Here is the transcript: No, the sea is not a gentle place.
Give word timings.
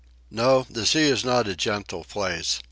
No, 0.31 0.65
the 0.67 0.87
sea 0.87 1.03
is 1.11 1.23
not 1.23 1.47
a 1.47 1.55
gentle 1.55 2.03
place. 2.03 2.59